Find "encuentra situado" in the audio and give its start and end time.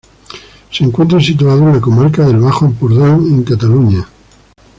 0.83-1.59